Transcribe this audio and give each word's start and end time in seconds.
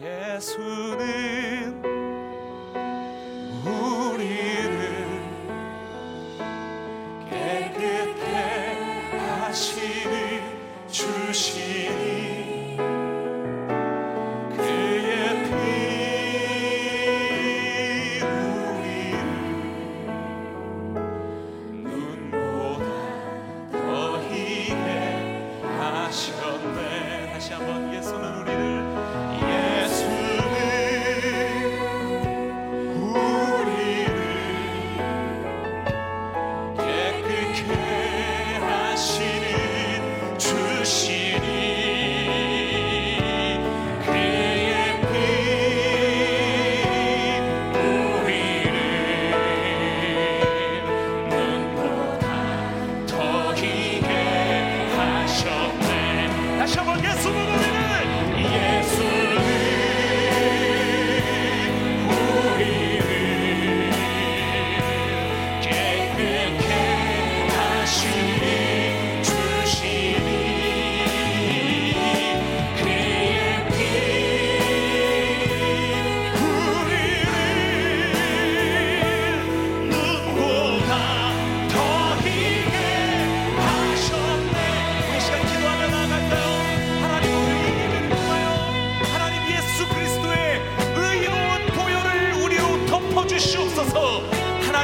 예수는 0.00 1.82
우리를 3.64 5.22
깨끗해 7.30 8.36
하시는 9.18 10.42
주시니. 10.88 12.25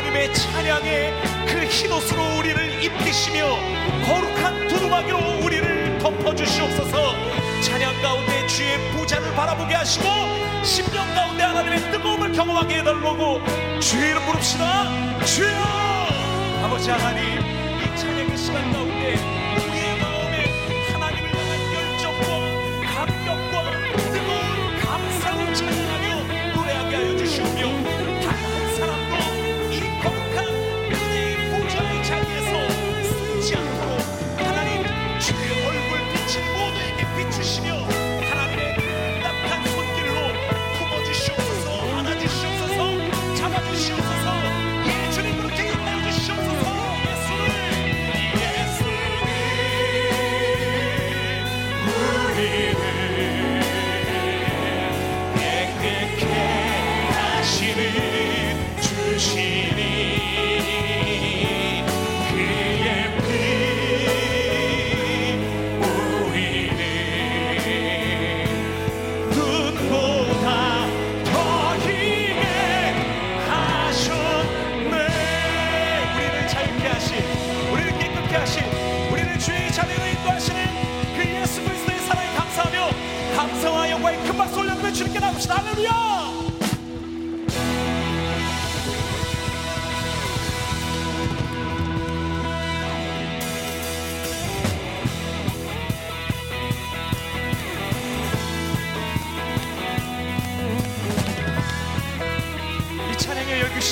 하나님의 0.03 0.35
찬양에 0.35 1.13
그 1.47 1.65
흰옷으로 1.65 2.39
우리를 2.39 2.83
입히시며 2.83 3.57
거룩한 4.05 4.67
두루마기로 4.69 5.45
우리를 5.45 5.99
덮어주시옵소서. 5.99 7.15
찬양 7.63 8.03
가운데 8.03 8.47
주의 8.49 8.77
보좌를 8.93 9.33
바라보게 9.35 9.75
하시고 9.75 10.05
십령 10.65 11.15
가운데 11.15 11.45
하나님의 11.45 11.93
뜨거움을 11.93 12.33
경험하게 12.33 12.79
해달라고 12.79 13.41
주의 13.79 14.11
이름 14.11 14.27
부릅시다. 14.27 15.25
주여! 15.25 15.57
아버지 16.65 16.91
하나님 16.91 17.39
이 17.39 17.97
찬양의 17.97 18.37
시간 18.37 18.73
가운데 18.73 19.42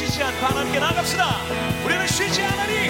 쉬지 0.00 0.22
않고 0.22 0.46
하나님께 0.46 0.78
나갑시다. 0.80 1.42
우리는 1.84 2.06
쉬지 2.06 2.42
않으니. 2.42 2.88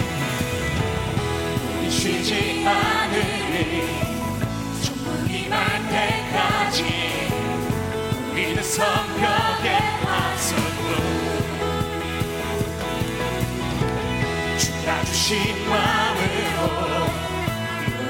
우리 1.81 1.91
쉬지 1.91 2.65
않으니. 2.65 3.82
충분히 4.81 5.48
만 5.48 5.88
때까지 5.88 6.84
우리는 8.31 8.62
성벽에 8.62 9.71
하소로 10.06 10.60
주가 14.56 15.04
주신 15.06 15.69
마음으로 15.69 17.09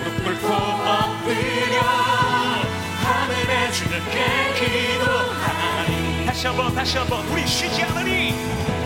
무릎 0.04 0.24
꿇고 0.24 0.46
엎드려 0.52 1.80
하늘에 3.02 3.72
주님께 3.72 4.54
기도하니 4.60 6.26
다시 6.26 6.46
한번 6.48 6.74
다시 6.74 6.98
한번. 6.98 7.26
우리 7.28 7.46
쉬지 7.46 7.82
않으니. 7.82 8.79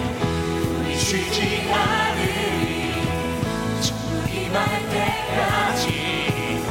쉬지 1.04 1.70
않으니 1.70 2.94
정말 3.82 4.32
임할 4.32 4.88
때까지. 4.88 6.64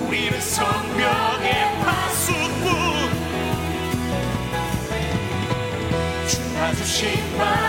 우리는 0.00 0.40
성명의 0.40 1.52
파수꾼 1.84 2.64
주나 6.26 6.72
주신 6.72 7.36
바 7.36 7.63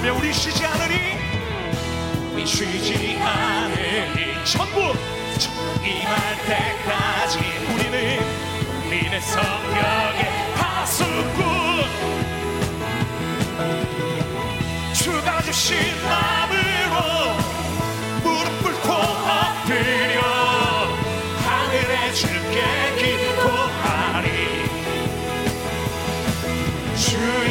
기도하며 0.00 0.14
우리 0.14 0.32
쉬지 0.32 0.64
않으니? 0.64 0.94
우리 2.32 2.46
쉬지 2.46 3.18
않으니. 3.20 4.44
전부 4.44 4.80
임할 5.84 6.36
때까지 6.46 7.38
우리는 7.72 8.18
우리는 8.86 9.20
성령의 9.20 10.54
파수꾼. 10.56 11.40
주가 14.94 15.42
주신 15.42 15.76
마음으로 16.04 17.36
무릎 18.22 18.62
꿇고 18.62 18.92
엎드려 18.92 20.20
하늘에 21.44 22.12
줄게 22.14 22.58
기도하리. 22.98 24.26
주의 26.96 27.49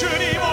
주님 0.00 0.49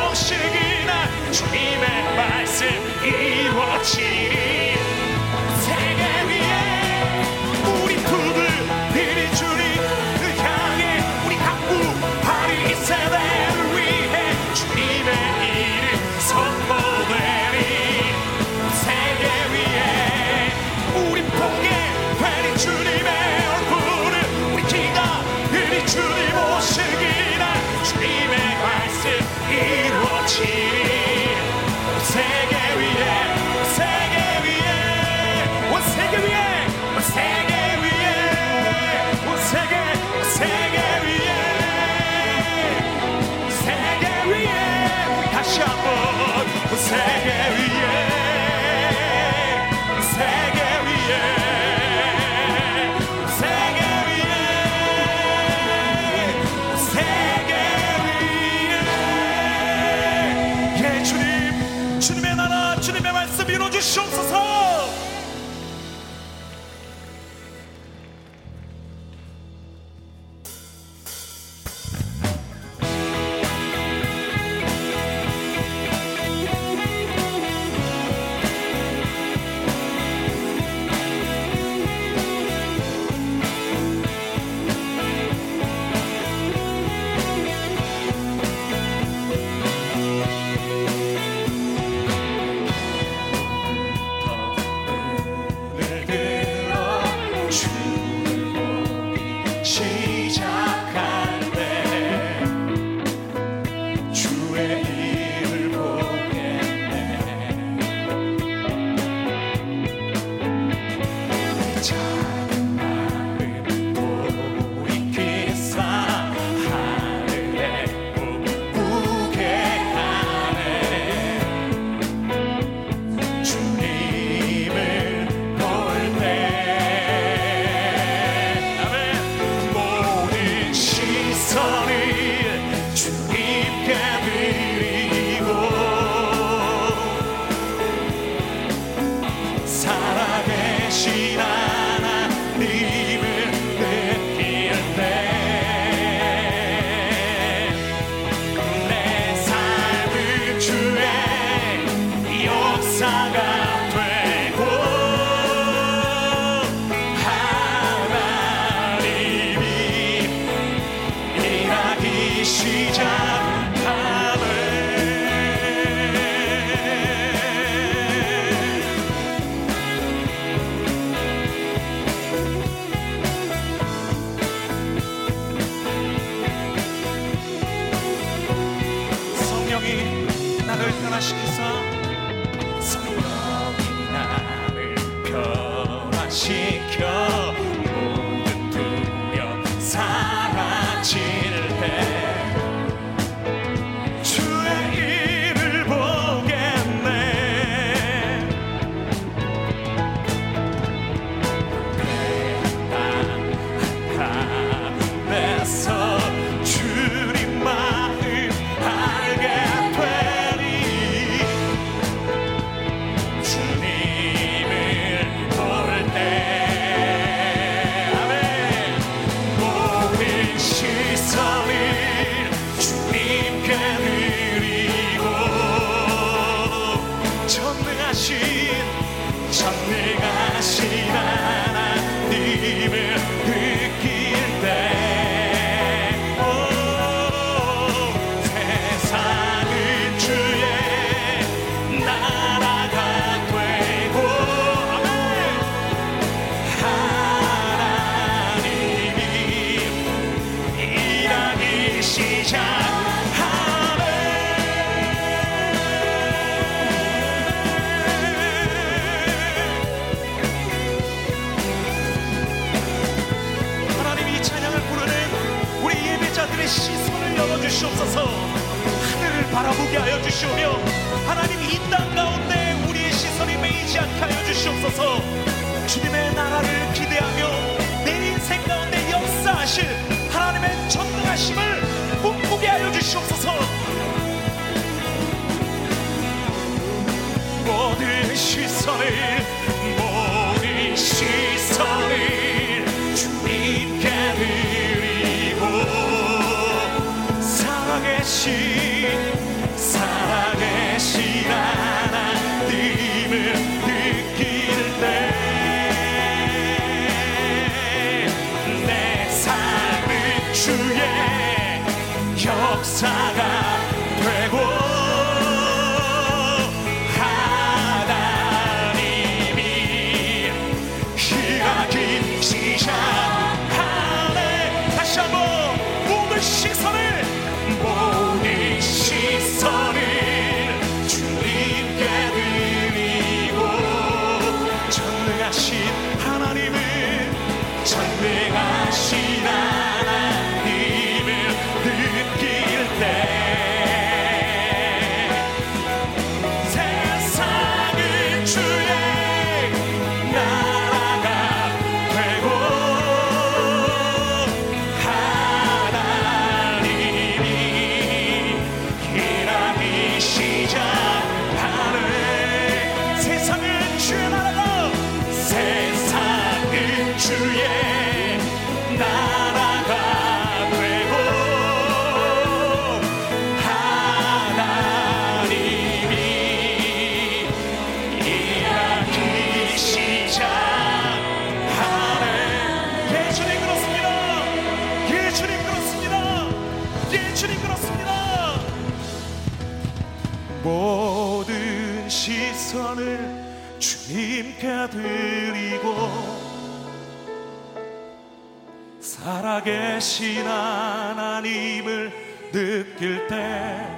계신 399.68 400.48
하나님을 400.48 402.12
느낄 402.54 403.28
때 403.28 403.98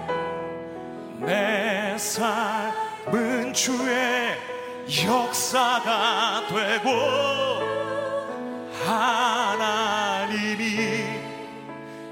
내 1.21 1.95
삶은 1.97 3.53
주의 3.53 4.35
역사가 5.05 6.47
되고 6.47 6.89
하나님이 8.83 10.67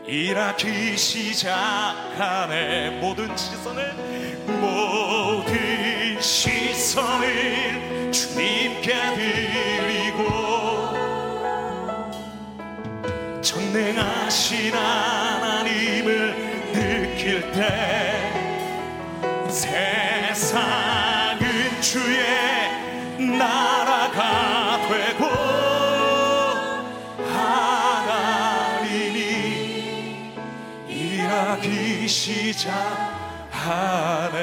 일하기 0.05 0.95
시작하네. 0.97 2.99
모든 3.01 3.35
시선을 3.35 3.95
모든 4.45 5.76
시작하네. 32.53 34.37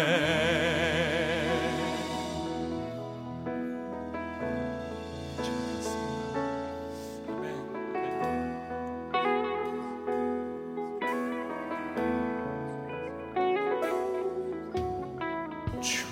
주 15.80 16.06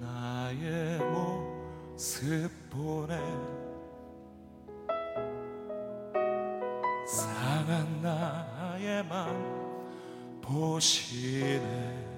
나의 0.00 0.98
모습 1.92 2.48
보내 2.70 3.18
상한 7.06 8.00
나의 8.00 9.04
맘 9.04 9.71
보시네. 10.52 12.11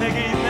주 0.00 0.49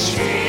의 0.00 0.39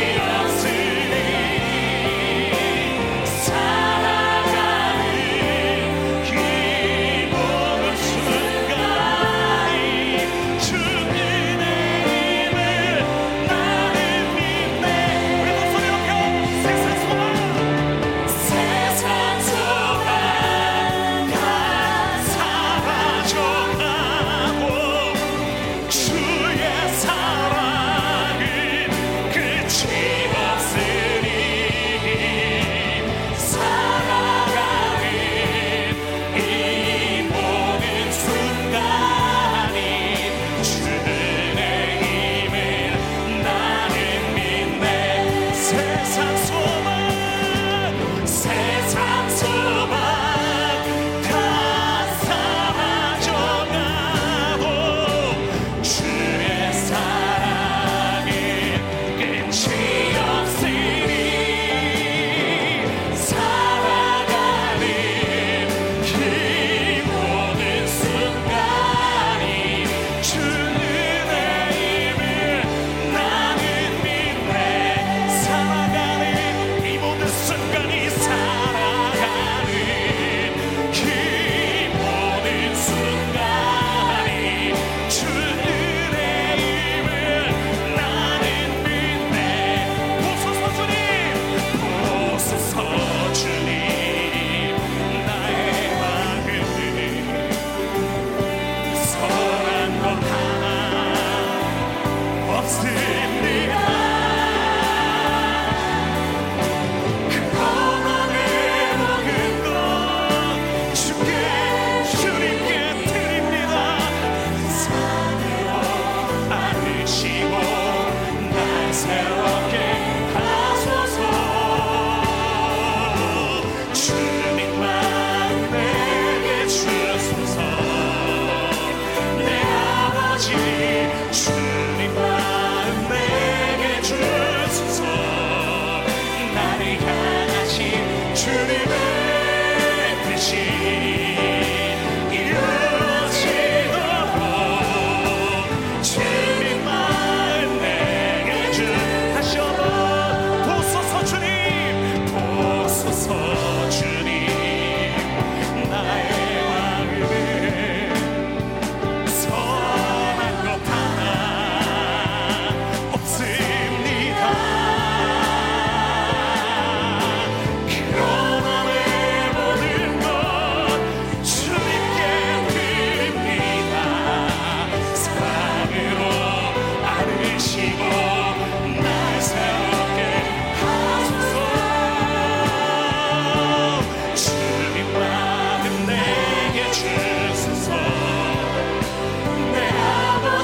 소망 46.37 48.27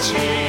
Jesus. 0.07 0.46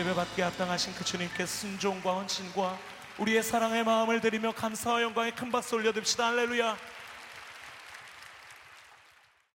예배받게 0.00 0.42
합당하신 0.42 0.94
그 0.94 1.04
주님께 1.04 1.44
순종과 1.44 2.14
헌신과 2.14 2.78
우리의 3.18 3.42
사랑의 3.42 3.84
마음을 3.84 4.20
드리며 4.20 4.52
감사와 4.52 5.02
영광의 5.02 5.34
큰 5.34 5.52
박수 5.52 5.76
올려듭시다. 5.76 6.28
할렐루야. 6.28 6.76